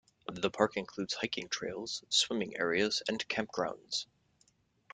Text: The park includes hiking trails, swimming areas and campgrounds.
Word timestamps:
The 0.33 0.49
park 0.49 0.77
includes 0.77 1.13
hiking 1.13 1.47
trails, 1.47 2.03
swimming 2.09 2.57
areas 2.57 3.03
and 3.07 3.19
campgrounds. 3.29 4.07